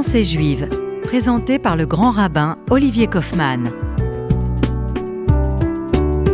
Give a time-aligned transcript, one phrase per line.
[0.00, 0.68] Pensée juive,
[1.02, 3.72] présentée par le grand rabbin Olivier Kaufmann.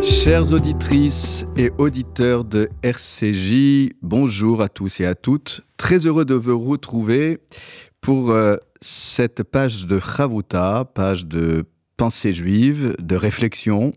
[0.03, 5.61] Chères auditrices et auditeurs de RCJ, bonjour à tous et à toutes.
[5.77, 7.39] Très heureux de vous retrouver
[8.01, 11.65] pour euh, cette page de Chavuta, page de
[11.97, 13.93] pensée juive, de réflexion,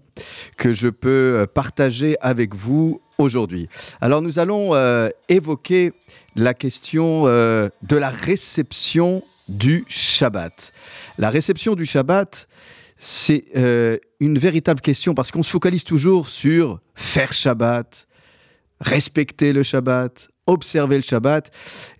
[0.57, 3.69] que je peux euh, partager avec vous aujourd'hui.
[4.01, 5.93] Alors nous allons euh, évoquer
[6.37, 10.73] la question euh, de la réception du Shabbat.
[11.19, 12.49] La réception du Shabbat,
[12.97, 13.45] c'est
[14.21, 18.09] une véritable question parce qu'on se focalise toujours sur faire Shabbat,
[18.81, 21.51] respecter le Shabbat, observer le Shabbat,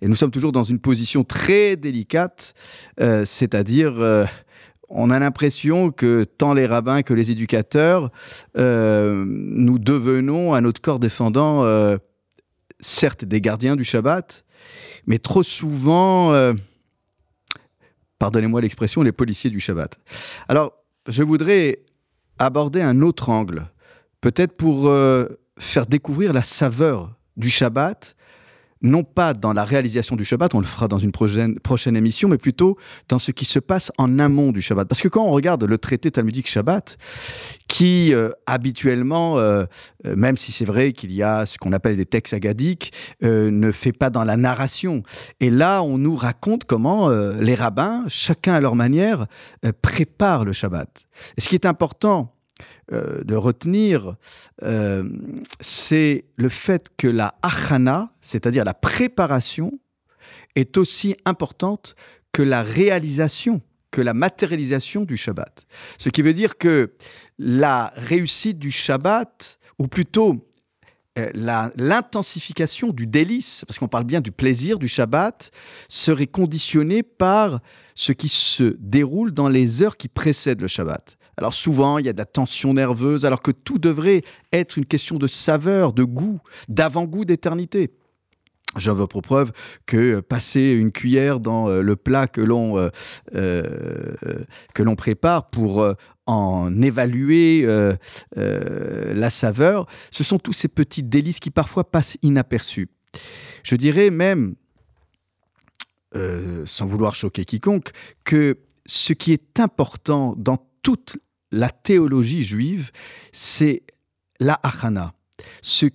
[0.01, 2.53] et nous sommes toujours dans une position très délicate,
[2.97, 4.27] c'est-à-dire
[4.89, 8.11] on a l'impression que tant les rabbins que les éducateurs,
[8.57, 11.97] euh, nous devenons à notre corps défendant, euh,
[12.79, 14.43] certes des gardiens du Shabbat,
[15.05, 16.53] mais trop souvent, euh,
[18.19, 19.97] pardonnez-moi l'expression, les policiers du Shabbat.
[20.47, 20.73] Alors,
[21.07, 21.79] je voudrais
[22.37, 23.65] aborder un autre angle,
[24.21, 24.93] peut-être pour
[25.57, 28.15] faire découvrir la saveur du Shabbat
[28.81, 32.29] non pas dans la réalisation du Shabbat, on le fera dans une prochaine, prochaine émission,
[32.29, 32.77] mais plutôt
[33.07, 34.87] dans ce qui se passe en amont du Shabbat.
[34.87, 36.97] Parce que quand on regarde le traité talmudique Shabbat,
[37.67, 39.65] qui euh, habituellement, euh,
[40.05, 43.71] euh, même si c'est vrai qu'il y a ce qu'on appelle des textes agadiques, ne
[43.71, 45.03] fait pas dans la narration.
[45.39, 49.27] Et là, on nous raconte comment les rabbins, chacun à leur manière,
[49.81, 50.89] préparent le Shabbat.
[51.37, 52.33] Et ce qui est important,
[52.91, 54.15] euh, de retenir,
[54.63, 55.07] euh,
[55.59, 59.79] c'est le fait que la achana, c'est-à-dire la préparation,
[60.55, 61.95] est aussi importante
[62.31, 65.67] que la réalisation, que la matérialisation du Shabbat.
[65.97, 66.93] Ce qui veut dire que
[67.37, 70.49] la réussite du Shabbat, ou plutôt
[71.17, 75.51] euh, l'intensification du délice, parce qu'on parle bien du plaisir du Shabbat,
[75.87, 77.61] serait conditionnée par
[77.95, 81.17] ce qui se déroule dans les heures qui précèdent le Shabbat.
[81.39, 84.85] Alors souvent, il y a de la tension nerveuse, alors que tout devrait être une
[84.85, 87.93] question de saveur, de goût, d'avant-goût d'éternité.
[88.75, 89.53] J'en veux pour preuve
[89.85, 92.89] que passer une cuillère dans euh, le plat que l'on euh,
[93.35, 93.63] euh,
[94.73, 95.95] que l'on prépare pour
[96.25, 97.65] en évaluer
[98.35, 102.89] la saveur, ce sont tous ces petits délices qui parfois passent inaperçus.
[103.63, 104.55] Je dirais même,
[106.65, 107.91] sans vouloir choquer quiconque,
[108.25, 111.17] que ce qui est important dans toute
[111.51, 112.91] la théologie juive,
[113.31, 113.83] c'est
[114.39, 115.13] la achana,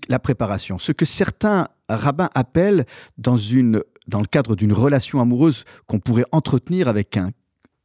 [0.08, 0.78] la préparation.
[0.78, 2.86] Ce que certains rabbins appellent,
[3.18, 7.30] dans, le cadre d'une relation amoureuse qu'on pourrait entretenir avec un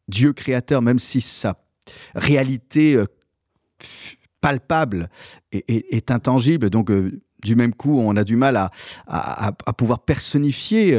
[0.08, 1.62] Dieu créateur, même si sa
[2.16, 3.06] réalité euh,
[4.42, 5.10] palpable
[5.52, 8.70] est, intangible, donc euh, du même coup, on a du mal
[9.08, 10.98] à, pouvoir personnifier,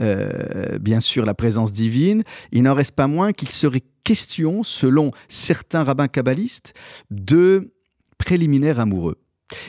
[0.00, 2.22] euh, bien sûr, la présence divine.
[2.52, 6.74] Il n'en reste pas moins qu'il serait question, selon certains rabbins kabbalistes,
[7.10, 7.72] de
[8.18, 9.20] préliminaires amoureux.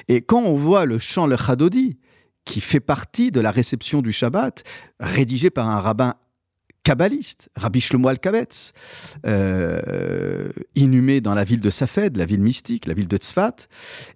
[0.08, 1.98] Et quand on voit le chant le Chadodi,
[2.46, 4.64] qui fait partie de la réception du Shabbat,
[5.00, 6.16] rédigé par un rabbin
[6.84, 8.74] kabbaliste, Rabbi Shlomo Alkabetz,
[9.26, 13.56] euh, inhumé dans la ville de Safed, la ville mystique, la ville de Tzfat,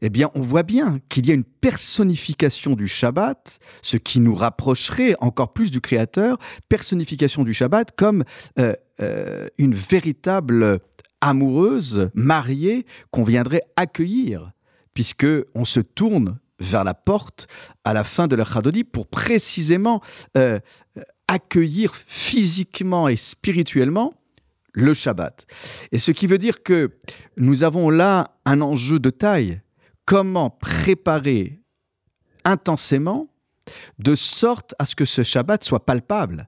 [0.01, 4.33] eh bien, on voit bien qu'il y a une personnification du Shabbat, ce qui nous
[4.33, 6.37] rapprocherait encore plus du Créateur,
[6.69, 8.23] personnification du Shabbat comme
[8.59, 10.79] euh, euh, une véritable
[11.21, 14.51] amoureuse mariée qu'on viendrait accueillir,
[14.93, 17.47] puisque on se tourne vers la porte
[17.83, 20.01] à la fin de la Chadodi pour précisément
[21.27, 24.13] accueillir physiquement et spirituellement
[24.73, 25.47] le Shabbat.
[25.91, 26.97] Et ce qui veut dire que
[27.37, 29.61] nous avons là un enjeu de taille.
[30.05, 31.59] Comment préparer
[32.43, 33.27] intensément
[33.97, 36.47] de sorte à ce que ce Shabbat soit palpable,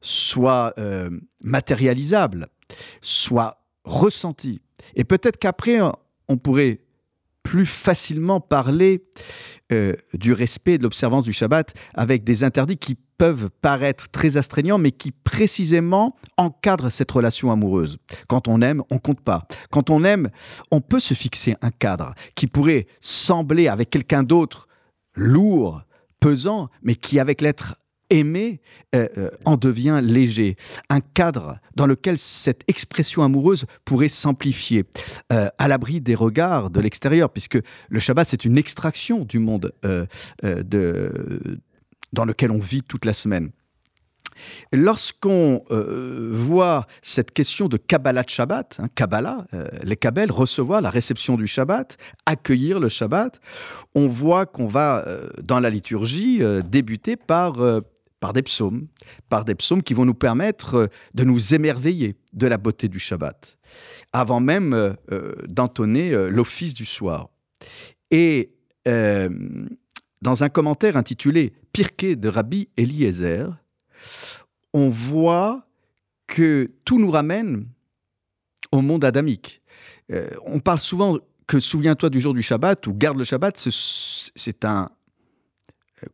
[0.00, 1.10] soit euh,
[1.42, 2.48] matérialisable,
[3.00, 4.60] soit ressenti.
[4.94, 5.78] Et peut-être qu'après,
[6.28, 6.80] on pourrait
[7.42, 9.04] plus facilement parler
[9.72, 14.78] euh, du respect de l'observance du Shabbat avec des interdits qui peuvent paraître très astreignants,
[14.78, 17.98] mais qui précisément encadrent cette relation amoureuse.
[18.28, 19.46] Quand on aime, on compte pas.
[19.70, 20.30] Quand on aime,
[20.70, 24.68] on peut se fixer un cadre qui pourrait sembler avec quelqu'un d'autre
[25.14, 25.82] lourd,
[26.20, 27.74] pesant, mais qui avec l'être
[28.10, 28.60] aimé
[28.94, 30.56] euh, euh, en devient léger.
[30.88, 34.84] Un cadre dans lequel cette expression amoureuse pourrait s'amplifier,
[35.32, 37.58] euh, à l'abri des regards de l'extérieur, puisque
[37.88, 39.72] le Shabbat, c'est une extraction du monde
[40.42, 41.60] de,
[42.12, 43.50] dans lequel on vit toute la semaine.
[44.72, 45.64] Lorsqu'on
[46.30, 49.46] voit cette question de Kabbalah de Shabbat, hein, Kabbalah,
[49.82, 53.40] les Kabbales, recevoir la réception du Shabbat, accueillir le Shabbat,
[53.94, 55.04] on voit qu'on va,
[55.42, 57.82] dans la liturgie, débuter par
[58.20, 58.88] par des psaumes,
[59.28, 62.98] par des psaumes qui vont nous permettre euh, de nous émerveiller de la beauté du
[62.98, 63.58] Shabbat,
[64.12, 67.28] avant même euh, euh, d'entonner l'office du soir.
[68.10, 68.52] Et
[70.22, 73.54] dans un commentaire intitulé Pirkei de Rabbi Eliezer,
[74.72, 75.66] on voit
[76.26, 77.66] que tout nous ramène
[78.72, 79.60] au monde adamique.
[80.46, 83.58] on parle souvent que souviens-toi du jour du Shabbat ou garde le Shabbat,
[84.34, 84.88] c'est un,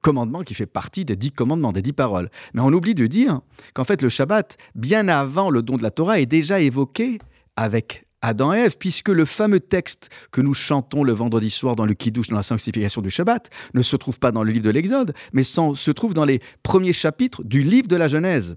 [0.00, 2.31] commandement qui fait partie des dix commandements, des dix paroles.
[2.52, 3.40] Mais on oublie de dire
[3.75, 7.19] qu'en fait le Shabbat, bien avant le don de la Torah, est déjà évoqué
[7.56, 11.84] avec Adam et Ève, puisque le fameux texte que nous chantons le vendredi soir dans
[11.84, 14.70] le Kiddush, dans la sanctification du Shabbat, ne se trouve pas dans le livre de
[14.70, 18.56] l'Exode, mais se trouve dans les premiers chapitres du livre de la Genèse.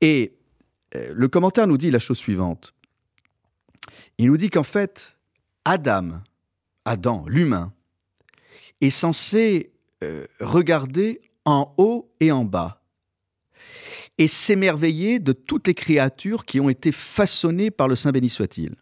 [0.00, 0.36] Et
[0.94, 2.74] euh, le commentaire nous dit la chose suivante.
[4.18, 5.16] Il nous dit qu'en fait,
[5.64, 6.20] Adam,
[6.84, 7.72] Adam, l'humain,
[8.80, 9.72] est censé
[10.02, 12.82] euh, regarder en haut et en bas
[14.18, 18.74] et s'émerveiller de toutes les créatures qui ont été façonnées par le Saint béni soit-il.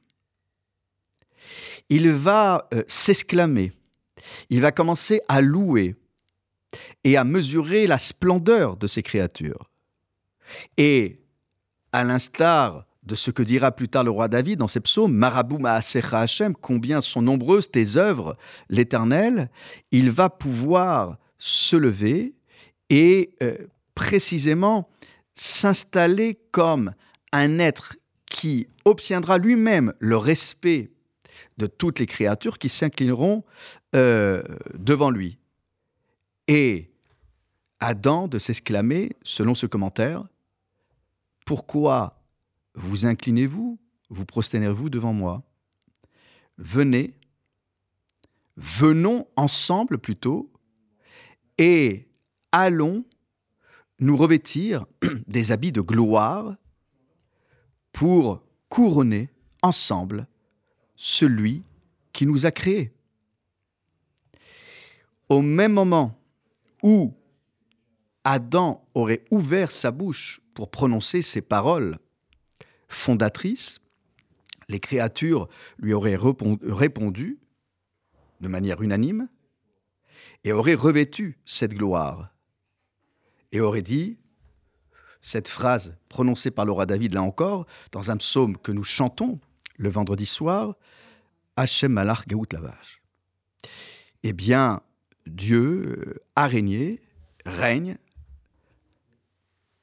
[1.89, 3.73] Il va euh, s'exclamer,
[4.51, 5.95] il va commencer à louer
[7.05, 9.71] et à mesurer la splendeur de ces créatures.
[10.77, 11.21] Et
[11.93, 15.59] à l'instar de ce que dira plus tard le roi David dans ses psaumes, Marabou
[15.59, 18.37] Maasecha Hashem, combien sont nombreuses tes œuvres,
[18.69, 19.51] l'Éternel,
[19.91, 22.35] il va pouvoir se lever
[22.91, 23.57] et euh,
[23.95, 24.91] précisément
[25.35, 26.93] s'installer comme
[27.33, 27.97] un être
[28.27, 30.91] qui obtiendra lui-même le respect
[31.57, 33.43] de toutes les créatures qui s'inclineront
[33.97, 34.43] euh,
[34.75, 35.39] devant lui.
[36.47, 36.91] Et
[37.81, 40.25] Adam de s'exclamer, selon ce commentaire,
[41.47, 42.18] pourquoi
[42.79, 43.79] vous inclinez-vous,
[44.09, 45.43] vous prosternez-vous devant moi.
[46.59, 47.15] Venez,
[48.57, 50.51] venons ensemble plutôt,
[51.59, 52.09] et
[52.53, 53.05] allons
[53.99, 54.87] nous revêtir
[55.27, 56.57] des habits de gloire
[57.93, 59.29] pour couronner
[59.63, 60.29] ensemble
[60.95, 61.63] celui
[62.13, 62.93] qui nous a créés.
[65.29, 66.17] Au même moment
[66.83, 67.13] où
[68.23, 71.99] Adam aurait ouvert sa bouche pour prononcer ces paroles,
[72.89, 73.81] fondatrice,
[74.69, 75.49] les créatures
[75.79, 76.19] lui auraient
[76.63, 77.39] répondu
[78.41, 79.29] de manière unanime
[80.45, 82.31] et auraient revêtu cette gloire
[83.53, 84.19] et auraient dit
[85.21, 89.41] cette phrase prononcée par le roi David là encore dans un psaume que nous chantons
[89.77, 90.77] le vendredi soir
[91.57, 93.03] Hachem Malach Gaout Lavage.
[94.23, 94.83] Eh bien,
[95.27, 97.01] Dieu a régné,
[97.45, 97.99] règne,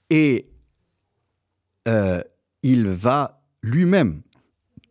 [0.10, 0.50] et
[1.88, 2.24] euh,
[2.65, 4.23] il va lui-même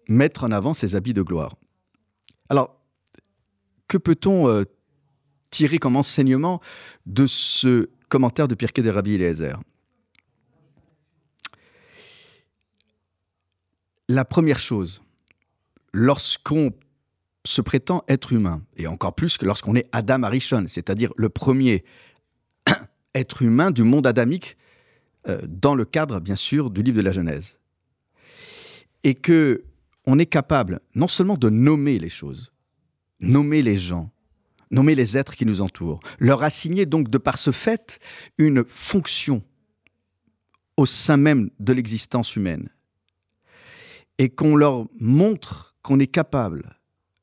[0.07, 1.57] mettre en avant ses habits de gloire.
[2.49, 2.81] Alors,
[3.89, 4.63] que peut-on euh,
[5.51, 6.61] tirer comme enseignement
[7.05, 9.61] de ce commentaire de Pirkei de Rabbi Eliezer?
[14.09, 15.03] La première chose,
[15.93, 16.71] lorsqu'on
[17.45, 21.85] se prétend être humain, et encore plus que lorsqu'on est Adam Arishon, c'est-à-dire le premier
[23.17, 24.57] être humain du monde adamique,
[25.27, 27.59] euh, dans le cadre, bien sûr, du livre de la Genèse
[29.05, 29.65] et que
[30.07, 32.53] on est capable non seulement de nommer les choses,
[33.21, 34.11] nommer les gens,
[34.71, 38.01] nommer les êtres qui nous entourent, leur assigner donc de par ce fait
[38.37, 39.43] une fonction
[40.77, 42.69] au sein même de l'existence humaine,
[44.19, 46.79] et qu'on leur montre qu'on est capable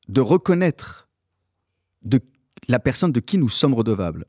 [0.08, 1.08] de reconnaître
[2.68, 4.26] la personne de qui nous sommes redevables,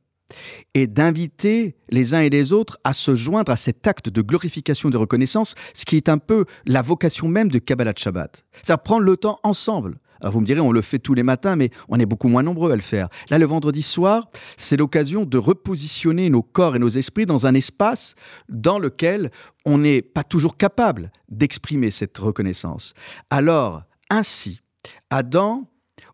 [0.73, 4.89] et d'inviter les uns et les autres à se joindre à cet acte de glorification
[4.89, 8.45] et de reconnaissance, ce qui est un peu la vocation même de Kabbalah Shabbat.
[8.53, 9.99] C'est-à-dire prendre le temps ensemble.
[10.23, 12.43] Alors vous me direz, on le fait tous les matins, mais on est beaucoup moins
[12.43, 13.09] nombreux à le faire.
[13.29, 17.53] Là, le vendredi soir, c'est l'occasion de repositionner nos corps et nos esprits dans un
[17.53, 18.15] espace
[18.47, 19.31] dans lequel
[19.65, 22.93] on n'est pas toujours capable d'exprimer cette reconnaissance.
[23.29, 24.61] Alors, ainsi,
[25.09, 25.69] Adam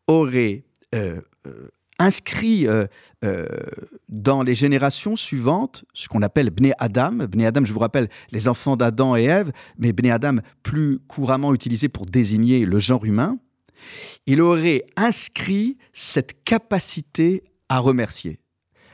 [0.07, 0.63] aurait
[0.95, 1.69] euh, euh,
[1.99, 2.85] inscrit euh,
[3.23, 3.45] euh,
[4.07, 7.11] dans les générations suivantes, ce qu'on appelle Bné Adam.
[7.11, 11.53] Bné Adam, je vous rappelle, les enfants d'Adam et Ève, mais Bné Adam plus couramment
[11.53, 13.37] utilisé pour désigner le genre humain.
[14.25, 18.39] Il aurait inscrit cette capacité à remercier.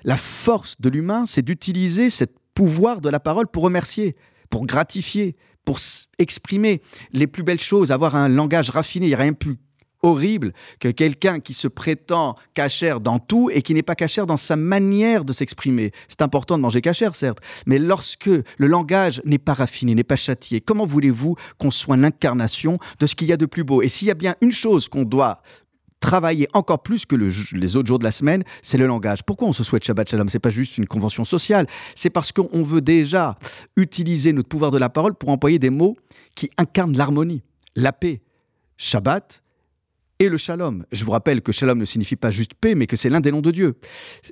[0.04, 4.16] La force de l'humain, c'est d'utiliser ce pouvoir de la parole pour remercier,
[4.50, 5.80] pour gratifier, pour
[6.20, 6.82] exprimer
[7.12, 9.08] les plus belles choses, avoir un langage raffiné.
[9.08, 9.58] Il n'y a rien de plus
[10.02, 14.38] horrible que quelqu'un qui se prétend cachère dans tout et qui n'est pas cachère dans
[14.38, 15.92] sa manière de s'exprimer.
[16.08, 20.16] C'est important de manger cachère, certes, mais lorsque le langage n'est pas raffiné, n'est pas
[20.16, 23.82] châtié, comment voulez-vous qu'on soit l'incarnation de ce qu'il y a de plus beau?
[23.82, 25.42] Et s'il y a bien une chose qu'on doit
[26.02, 29.24] travailler encore plus que les autres jours de la semaine, c'est le langage.
[29.24, 30.30] Pourquoi on se souhaite Shabbat Shalom?
[30.30, 33.40] C'est pas juste une convention sociale, c'est parce qu'on veut déjà
[33.76, 35.96] utiliser notre pouvoir de la parole pour employer des mots
[36.36, 37.42] qui incarnent l'harmonie,
[37.76, 38.22] la paix.
[38.78, 39.42] Shabbat
[40.21, 40.85] et le shalom.
[40.93, 43.33] Je vous rappelle que shalom ne signifie pas juste paix, mais que c'est l'un des
[43.33, 43.75] noms de Dieu.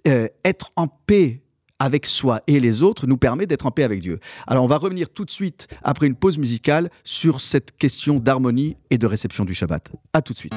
[0.06, 1.42] Euh, être en paix
[1.78, 4.20] avec soi et les autres nous permet d'être en paix avec Dieu.
[4.46, 8.76] Alors on va revenir tout de suite, après une pause musicale, sur cette question d'harmonie
[8.90, 9.90] et de réception du Shabbat.
[10.12, 10.54] A tout de suite.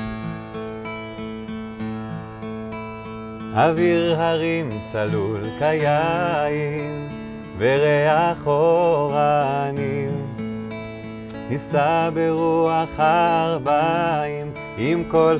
[11.52, 15.39] נישא ברוח ארבעים עם כל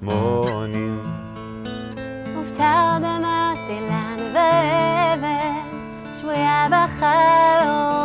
[0.00, 0.98] פעמונים.
[2.36, 5.56] ובתרדמת אילן ואבן,
[6.20, 8.02] שבויה בחלומה.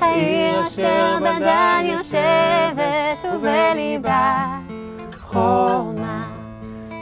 [0.00, 4.46] העיר אשר בדן יושבת ובליבה
[5.20, 6.24] חומה.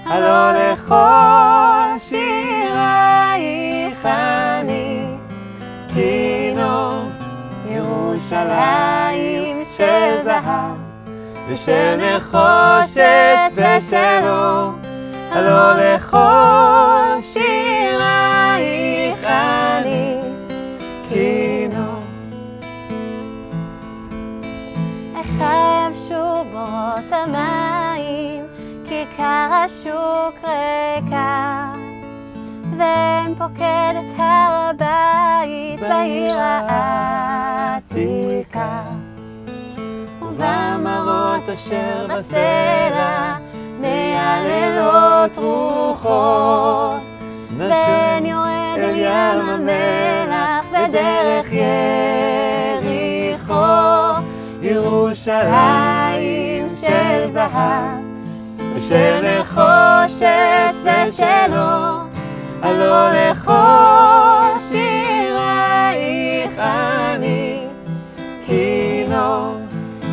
[0.06, 1.63] הלא לכל
[4.06, 5.06] אני
[5.94, 7.04] כינור
[7.70, 10.78] ירושלים של זהב
[11.50, 14.72] ושל נחושת ושל אור
[15.32, 20.16] הלא לכל שירייך אני
[21.10, 22.04] כינור
[25.16, 28.46] החרב שובות המים
[28.86, 31.63] כיכר השוק ריקה,
[32.84, 36.36] ואין פוקד את הר הבית בעיר
[37.80, 38.82] העתיקה.
[40.22, 43.36] ובמראות אשר בסלע
[43.80, 47.02] מייללות רוחות,
[47.58, 51.54] ואין יורד אל ים המלח בדרך
[52.82, 53.54] יריחו,
[54.62, 55.54] ירושלים
[56.82, 58.04] של זהב.
[58.76, 62.03] ושל נחושת ושל אור,
[62.64, 67.68] הלא לכל שירייך אני
[68.46, 69.56] כינור,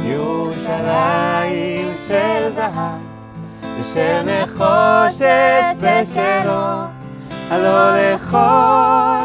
[0.04, 3.00] ירושלים של זהב,
[3.80, 6.83] ושל נחושת ושל אור,
[7.50, 9.20] הלא לכל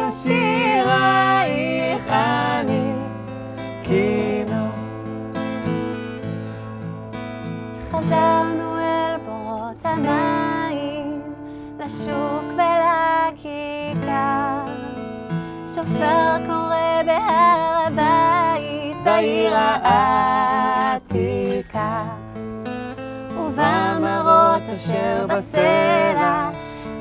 [24.86, 26.50] אשר בסלע,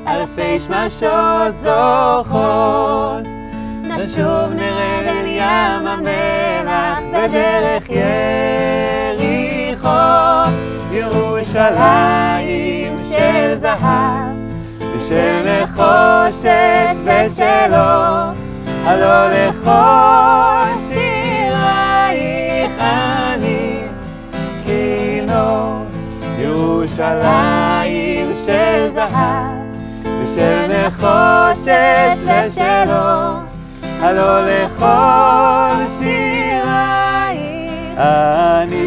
[0.07, 3.27] אלפי שמשות זוכות.
[3.83, 7.89] נשוב נרד אל ים המלח בדרך
[9.09, 9.87] יריחו,
[10.91, 12.45] ירושלים.
[13.09, 14.35] של זהב,
[14.79, 18.31] ושל נחושת ושל אור,
[18.85, 23.81] הלא לכל שירייך אני
[24.65, 25.85] כינור.
[26.39, 27.54] ירושלים
[31.65, 33.39] קשת לשלו,
[34.01, 38.84] הלא לכל שירייך אני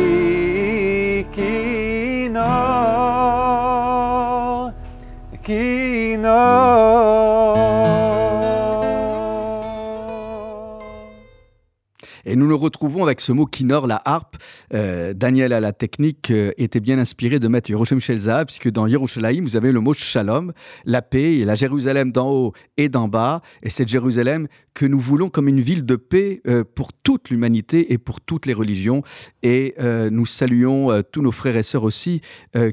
[12.49, 14.37] nous nous retrouvons avec ce mot kinor, la harpe.
[14.73, 18.87] Euh, Daniel à la technique euh, était bien inspiré de mettre Yerushalayim Shelza, puisque dans
[18.87, 20.55] Yerushalayim, vous avez le mot shalom,
[20.87, 23.43] la paix, et la Jérusalem d'en haut et d'en bas.
[23.63, 27.93] Et cette Jérusalem que nous voulons comme une ville de paix euh, pour toute l'humanité
[27.93, 29.03] et pour toutes les religions.
[29.43, 29.75] Et
[30.11, 32.21] nous saluons tous nos frères et sœurs aussi,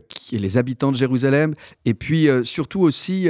[0.08, 1.56] qui, les habitants de Jérusalem,
[1.86, 3.28] et puis surtout aussi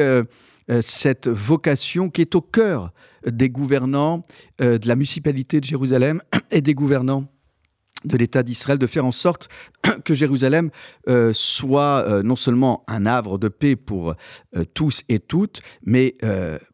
[0.81, 2.91] cette vocation qui est au cœur
[3.29, 4.23] des gouvernants
[4.61, 7.25] euh, de la municipalité de Jérusalem et des gouvernants
[8.05, 9.49] de l'État d'Israël de faire en sorte
[10.05, 10.69] que Jérusalem
[11.09, 14.15] euh, soit euh, non seulement un havre de paix pour
[14.55, 16.15] euh, tous et toutes, mais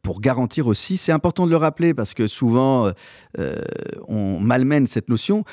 [0.02, 2.92] pour garantir aussi, c'est important de le rappeler parce que souvent
[4.08, 5.44] on malmène cette notion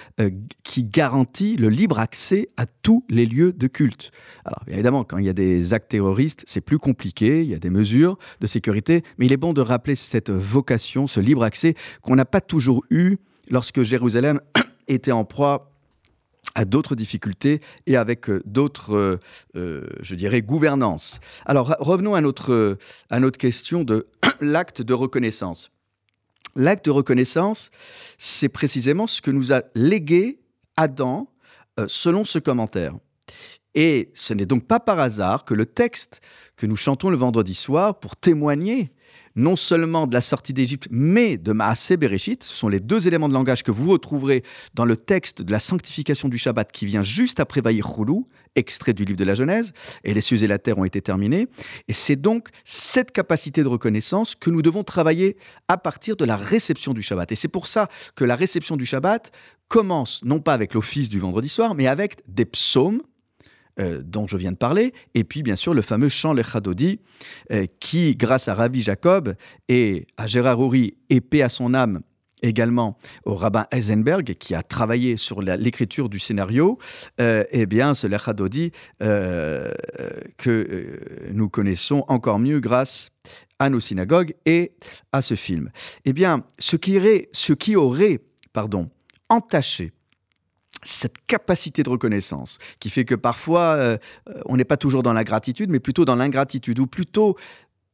[0.65, 4.11] qui garantit le libre accès à tous les lieux de culte.
[4.45, 7.59] Alors évidemment, quand il y a des actes terroristes, c'est plus compliqué, il y a
[7.59, 11.75] des mesures de sécurité, mais il est bon de rappeler cette vocation, ce libre accès
[12.03, 13.17] qu'on n'a pas toujours eu
[13.51, 14.41] lorsque Jérusalem
[14.89, 15.68] était en proie
[16.59, 19.21] à d'autres difficultés et avec euh, d'autres, euh,
[19.55, 21.21] euh, je dirais, gouvernances.
[21.47, 22.77] Alors revenons à notre,
[23.11, 24.09] à notre question de
[24.41, 25.71] l'acte de reconnaissance.
[26.57, 27.71] L'acte de reconnaissance,
[28.19, 30.41] c'est précisément ce que nous a légué
[30.77, 31.31] Adam
[31.87, 32.95] selon ce commentaire.
[33.77, 36.21] Et ce n'est donc pas par hasard que le texte
[36.57, 38.91] que nous chantons le vendredi soir pour témoigner
[39.39, 42.43] non seulement de la sortie d'Égypte, mais de Maasé Bereshit.
[42.43, 44.43] Ce sont les deux éléments de langage que vous retrouverez
[44.75, 49.05] dans le texte de la sanctification du Shabbat qui vient juste après Vayichoulou, extrait du
[49.05, 51.47] livre de la Genèse, et les cieux et la terre ont été terminés.
[51.87, 55.37] Et c'est donc cette capacité de reconnaissance que nous devons travailler
[55.69, 57.31] à partir de la réception du Shabbat.
[57.31, 59.31] Et c'est pour ça que la réception du Shabbat
[59.69, 63.03] commence non pas avec l'office du vendredi soir, mais avec des psaumes,
[63.81, 67.01] euh, dont je viens de parler, et puis bien sûr le fameux chant Lechadodi,
[67.53, 69.35] euh, qui, grâce à Rabbi Jacob
[69.69, 72.01] et à Gérard Houry, et paix à son âme,
[72.43, 76.79] également au rabbin Eisenberg, qui a travaillé sur l'écriture du scénario,
[77.21, 81.01] euh, eh bien, ce Lechadodi que
[81.33, 83.11] nous connaissons encore mieux grâce
[83.59, 84.73] à nos synagogues et
[85.11, 85.71] à ce film.
[86.05, 88.21] Eh bien, ce qui, aurait, ce qui aurait
[88.53, 88.89] pardon,
[89.29, 89.93] entaché
[90.89, 93.99] cette capacité de reconnaissance qui fait que parfois euh,
[94.47, 97.37] on n'est pas toujours dans la gratitude, mais plutôt dans l'ingratitude, ou plutôt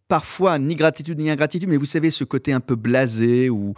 [0.08, 3.74] parfois ni gratitude ni ingratitude, mais vous savez ce côté un peu blasé où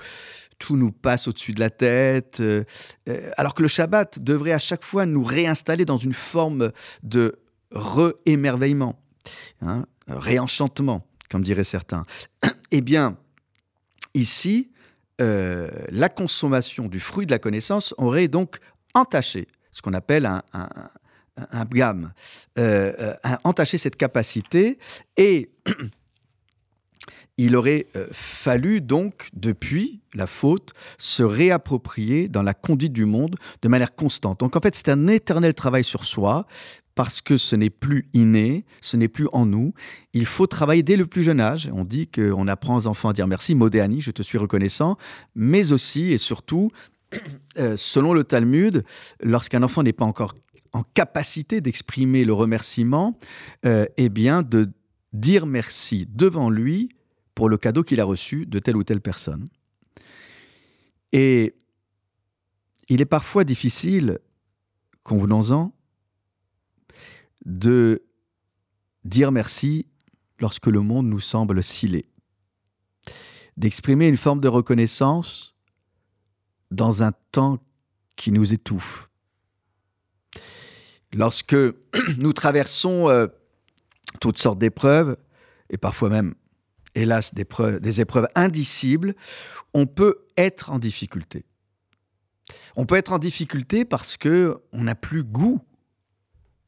[0.59, 2.65] tout nous passe au-dessus de la tête, euh,
[3.09, 7.39] euh, alors que le Shabbat devrait à chaque fois nous réinstaller dans une forme de
[7.73, 8.99] re-émerveillement,
[9.63, 12.05] hein, réenchantement, comme diraient certains.
[12.71, 13.17] eh bien,
[14.15, 14.71] ici,
[15.19, 18.61] la consommation du fruit de la connaissance aurait donc
[18.97, 22.13] entacher ce qu'on appelle un, un, gamme,
[22.59, 24.79] euh, euh entacher cette capacité
[25.19, 25.51] et
[27.37, 33.37] il aurait euh, fallu donc, depuis la faute, se réapproprier dans la conduite du monde
[33.61, 34.41] de manière constante.
[34.41, 36.47] Donc en fait, c'est un éternel travail sur soi,
[36.95, 39.75] parce que ce n'est plus inné, ce n'est plus en nous.
[40.15, 41.69] Il faut travailler dès le plus jeune âge.
[41.75, 44.97] On dit qu'on apprend aux enfants à dire merci, Modéani, je te suis reconnaissant,
[45.35, 46.71] mais aussi et surtout
[47.77, 48.85] selon le Talmud,
[49.23, 50.35] lorsqu'un enfant n'est pas encore
[50.77, 53.19] en capacité d'exprimer le remerciement,
[53.65, 54.71] euh, eh bien, de
[55.13, 56.91] dire merci devant lui
[57.35, 59.47] pour le cadeau qu'il a reçu de telle ou telle personne.
[61.13, 61.55] Et
[62.89, 64.19] il est parfois difficile,
[65.03, 65.73] convenons-en,
[67.47, 68.03] de
[69.05, 69.87] dire merci
[70.41, 72.05] lorsque le monde nous semble scellé,
[73.57, 75.56] d'exprimer une forme de reconnaissance
[76.71, 77.59] dans un temps
[78.17, 79.09] qui nous étouffe.
[81.13, 81.57] Lorsque
[82.19, 83.27] nous traversons euh,
[84.21, 85.17] toutes sortes d'épreuves,
[85.71, 86.35] et parfois même,
[86.95, 89.15] hélas, des, épreuves indicibles,
[89.75, 91.45] on peut être en difficulté.
[92.77, 95.61] On peut être en difficulté parce que on n'a plus goût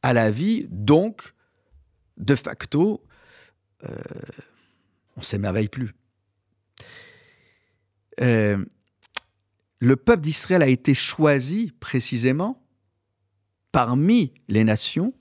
[0.03, 1.35] à la vie, donc,
[2.17, 3.05] de facto,
[3.85, 3.97] euh,
[5.17, 5.95] on s'émerveille plus.
[8.21, 8.65] Euh,
[9.81, 12.63] le peuple d'Israël a été choisi précisément
[13.73, 15.13] parmi les nations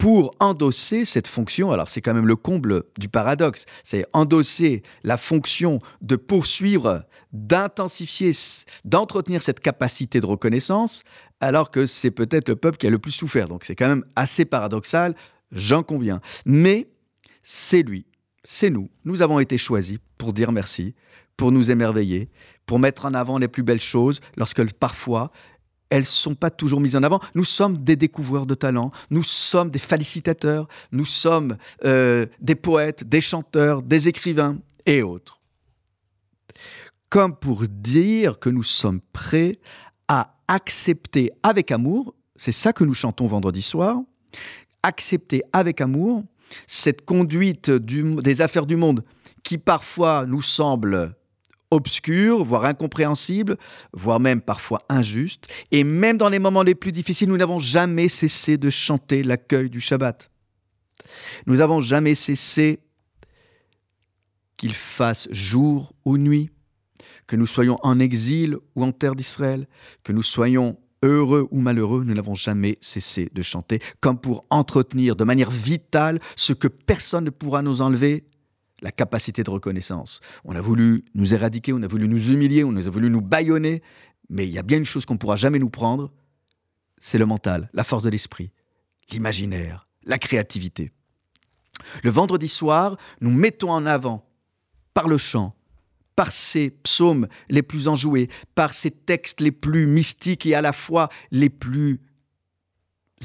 [0.00, 1.70] pour endosser cette fonction.
[1.72, 8.32] Alors c'est quand même le comble du paradoxe, c'est endosser la fonction de poursuivre, d'intensifier,
[8.84, 11.02] d'entretenir cette capacité de reconnaissance,
[11.40, 13.46] alors que c'est peut-être le peuple qui a le plus souffert.
[13.46, 15.14] Donc c'est quand même assez paradoxal,
[15.52, 16.22] j'en conviens.
[16.46, 16.88] Mais
[17.42, 18.06] c'est lui,
[18.42, 18.88] c'est nous.
[19.04, 20.94] Nous avons été choisis pour dire merci,
[21.36, 22.30] pour nous émerveiller,
[22.70, 25.32] pour mettre en avant les plus belles choses, lorsque parfois
[25.88, 27.18] elles ne sont pas toujours mises en avant.
[27.34, 33.02] Nous sommes des découvreurs de talents, nous sommes des félicitateurs, nous sommes euh, des poètes,
[33.02, 35.40] des chanteurs, des écrivains et autres.
[37.08, 39.56] Comme pour dire que nous sommes prêts
[40.06, 43.98] à accepter avec amour, c'est ça que nous chantons vendredi soir,
[44.84, 46.22] accepter avec amour
[46.68, 49.02] cette conduite des affaires du monde
[49.42, 51.16] qui parfois nous semble
[51.70, 53.56] obscure, voire incompréhensible,
[53.92, 55.46] voire même parfois injuste.
[55.70, 59.70] Et même dans les moments les plus difficiles, nous n'avons jamais cessé de chanter l'accueil
[59.70, 60.30] du Shabbat.
[61.46, 62.80] Nous n'avons jamais cessé
[64.56, 66.50] qu'il fasse jour ou nuit,
[67.26, 69.66] que nous soyons en exil ou en terre d'Israël,
[70.04, 75.16] que nous soyons heureux ou malheureux, nous n'avons jamais cessé de chanter, comme pour entretenir
[75.16, 78.24] de manière vitale ce que personne ne pourra nous enlever,
[78.82, 80.20] la capacité de reconnaissance.
[80.44, 83.82] On a voulu nous éradiquer, on a voulu nous humilier, on a voulu nous bâillonner,
[84.28, 86.12] mais il y a bien une chose qu'on ne pourra jamais nous prendre,
[87.00, 88.52] c'est le mental, la force de l'esprit,
[89.10, 90.92] l'imaginaire, la créativité.
[92.02, 94.26] Le vendredi soir, nous mettons en avant,
[94.92, 95.54] par le chant,
[96.14, 100.72] par ces psaumes les plus enjoués, par ces textes les plus mystiques et à la
[100.72, 102.00] fois les plus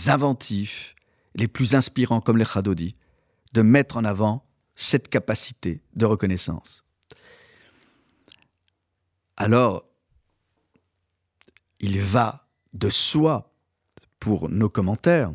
[0.07, 0.95] inventifs,
[1.33, 2.95] les plus inspirants comme les Chadodi,
[3.53, 4.44] de mettre en avant
[4.75, 6.83] cette capacité de reconnaissance.
[9.37, 9.85] Alors,
[11.79, 13.53] il va de soi
[14.19, 15.33] pour nos commentaires,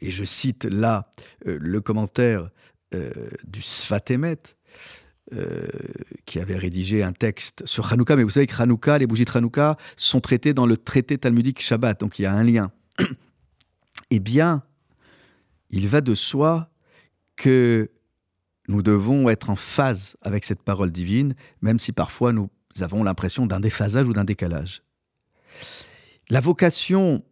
[0.00, 1.12] et je cite là
[1.46, 2.50] euh, le commentaire
[2.94, 3.10] euh,
[3.44, 4.38] du Sfatemet,
[5.32, 5.66] euh,
[6.26, 9.30] qui avait rédigé un texte sur Hanouka, mais vous savez que Hanouka, les bougies de
[9.34, 12.70] Hanouka sont traitées dans le traité talmudique Shabbat, donc il y a un lien.
[14.10, 14.62] eh bien,
[15.70, 16.70] il va de soi
[17.36, 17.90] que
[18.68, 23.46] nous devons être en phase avec cette parole divine, même si parfois nous avons l'impression
[23.46, 24.82] d'un déphasage ou d'un décalage.
[26.30, 27.22] La vocation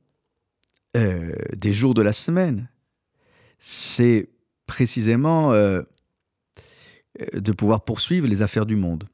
[0.96, 2.68] euh, des jours de la semaine,
[3.58, 4.28] c'est
[4.66, 5.82] précisément euh,
[7.32, 9.08] de pouvoir poursuivre les affaires du monde,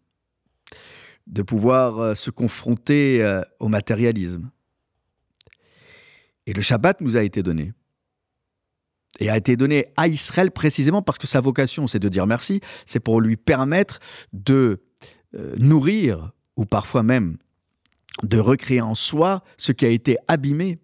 [1.29, 4.51] de pouvoir euh, se confronter au matérialisme.
[6.47, 7.73] Et le Shabbat nous a été donné
[9.19, 12.61] et a été donné à Israël précisément parce que sa vocation, c'est de dire merci,
[12.87, 14.01] c'est pour lui permettre
[14.33, 14.83] de
[15.35, 17.37] euh, nourrir, ou parfois même
[18.23, 20.79] de recréer en soi ce qui a été abîmé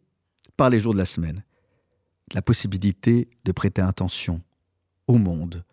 [0.56, 1.44] par les jours de la semaine.
[2.32, 4.40] La possibilité de prêter attention
[5.06, 5.64] au monde,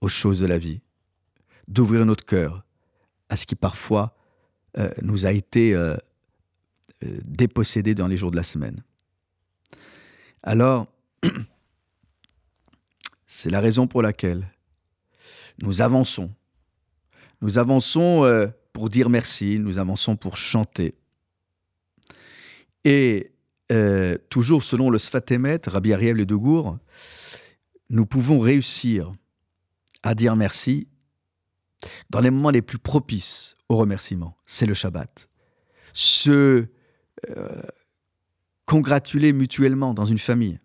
[0.00, 0.80] aux choses de la vie,
[1.68, 2.64] d'ouvrir notre cœur
[3.28, 4.16] à ce qui parfois
[4.78, 5.96] euh, nous a été euh,
[7.00, 8.82] dépossédé dans les jours de la semaine.
[10.42, 10.86] Alors,
[13.36, 14.48] C'est la raison pour laquelle
[15.60, 16.30] nous avançons.
[17.42, 20.94] Nous avançons euh, pour dire merci, nous avançons pour chanter.
[22.84, 23.32] Et
[23.72, 26.78] euh, toujours selon le Sfatemet, Rabbi Ariel et Dougour,
[27.90, 29.12] nous pouvons réussir
[30.04, 30.86] à dire merci
[32.10, 34.38] dans les moments les plus propices au remerciement.
[34.46, 35.28] C'est le Shabbat.
[35.92, 36.68] Se
[37.30, 37.62] euh,
[38.64, 40.60] congratuler mutuellement dans une famille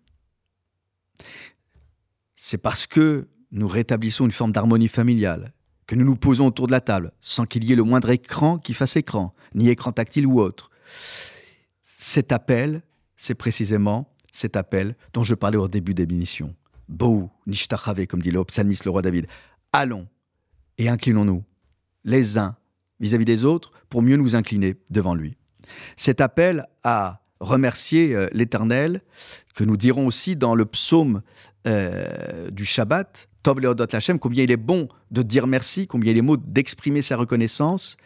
[2.42, 5.52] c'est parce que nous rétablissons une forme d'harmonie familiale,
[5.86, 8.58] que nous nous posons autour de la table, sans qu'il y ait le moindre écran
[8.58, 10.70] qui fasse écran, ni écran tactile ou autre.
[11.98, 12.80] Cet appel,
[13.14, 16.56] c'est précisément cet appel dont je parlais au début des bénitions.
[16.88, 19.26] Bou, nishtachave, comme dit le psalmiste, le roi David.
[19.74, 20.08] Allons
[20.78, 21.44] et inclinons-nous,
[22.04, 22.56] les uns
[23.00, 25.36] vis-à-vis des autres, pour mieux nous incliner devant lui.
[25.96, 29.02] Cet appel à remercier euh, l'Éternel,
[29.54, 31.22] que nous dirons aussi dans le psaume
[31.66, 36.18] euh, du Shabbat, Tov Leodot Lachem, combien il est bon de dire merci, combien il
[36.18, 37.96] est beau d'exprimer sa reconnaissance,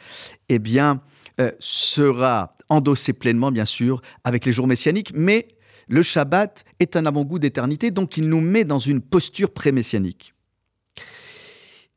[0.49, 1.03] eh bien,
[1.41, 5.49] euh, sera endossé pleinement, bien sûr, avec les jours messianiques, mais
[5.89, 10.35] le Shabbat est un avant-goût d'éternité, donc il nous met dans une posture pré-messianique.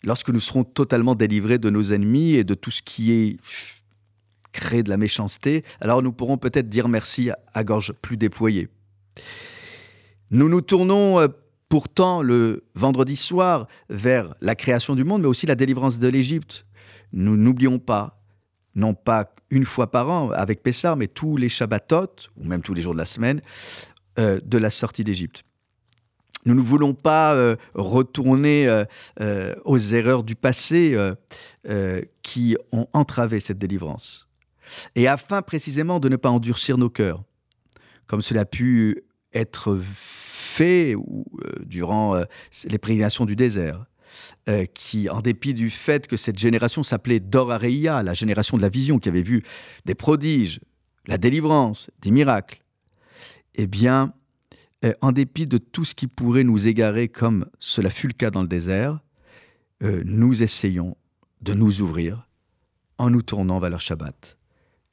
[0.04, 3.38] Lorsque nous serons totalement délivrés de nos ennemis et de tout ce qui est
[4.58, 8.70] créer de la méchanceté, alors nous pourrons peut-être dire merci à, gorge plus déployée.
[10.32, 11.28] Nous nous tournons euh,
[11.70, 16.66] pourtant le vendredi soir vers la création du monde, mais aussi la délivrance de l'Égypte.
[17.14, 18.20] Nous n'oublions pas,
[18.76, 22.74] non pas une fois par an avec Pessar, mais tous les Shabbatot, ou même tous
[22.74, 23.42] les jours de la semaine,
[24.20, 25.44] euh, de la sortie d'Égypte.
[26.46, 28.84] Nous ne voulons pas euh, retourner
[29.66, 30.98] aux erreurs du passé
[32.24, 34.27] qui ont entravé cette délivrance
[34.96, 37.24] et afin précisément de ne pas endurcir nos cœurs,
[38.08, 39.04] comme cela a pu
[39.34, 41.00] être fait euh,
[41.66, 42.24] durant euh,
[42.66, 43.86] les prédictions du désert,
[44.50, 48.62] euh, qui, en dépit du fait que cette génération s'appelait Dor Areia, la génération de
[48.62, 49.44] la vision, qui avait vu
[49.86, 50.60] des prodiges,
[51.06, 52.62] la délivrance, des miracles,
[53.56, 54.14] eh bien,
[55.02, 58.44] en dépit de tout ce qui pourrait nous égarer comme cela fut le cas dans
[58.44, 59.00] le désert,
[59.82, 60.96] nous essayons
[61.42, 62.28] de nous ouvrir
[63.00, 64.37] en nous tournant vers le Shabbat.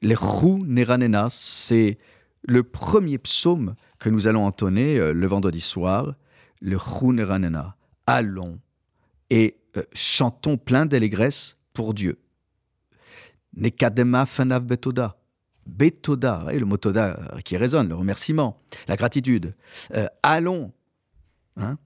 [0.01, 1.97] Les Chou Neranena, c'est
[2.43, 6.15] le premier psaume que nous allons entonner euh, le vendredi soir.
[6.61, 7.75] Le Chou Neranena.
[8.07, 8.59] Allons
[9.29, 12.19] et euh, chantons plein d'allégresse pour Dieu.
[13.55, 15.17] Nekadema fanav betoda.
[15.65, 19.55] Betoda, et le mot toda euh, qui résonne, le remerciement, la gratitude.
[20.21, 20.71] allons
[21.57, 21.79] hein,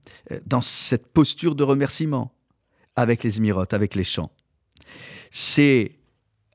[0.44, 2.34] dans cette posture de remerciement
[2.96, 4.30] avec les émirotes, avec les chants.
[5.30, 5.99] C'est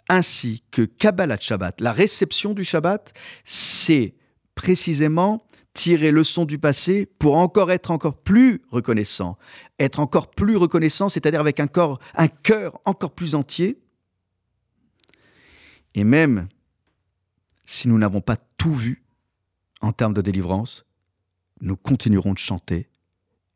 [0.09, 3.13] ainsi que Kabbalah Shabbat, la réception du Shabbat,
[3.43, 4.15] c'est
[4.55, 9.37] précisément tirer leçon du passé pour encore être encore plus reconnaissant,
[9.77, 11.67] être encore plus reconnaissant, c'est-à-dire avec un
[12.15, 13.81] un cœur encore plus entier.
[15.93, 16.47] Et même
[17.65, 19.03] si nous n'avons pas tout vu
[19.81, 20.85] en termes de délivrance,
[21.61, 22.89] nous continuerons de chanter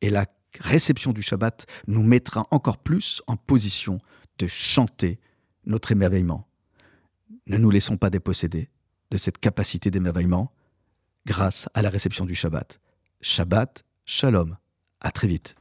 [0.01, 0.25] et la
[0.59, 3.97] réception du Shabbat nous mettra encore plus en position
[4.39, 5.19] de chanter
[5.65, 6.47] notre émerveillement.
[7.47, 8.69] Ne nous laissons pas déposséder
[9.11, 10.51] de cette capacité d'émerveillement
[11.25, 12.79] grâce à la réception du Shabbat.
[13.21, 14.57] Shabbat, shalom.
[15.01, 15.55] À très vite.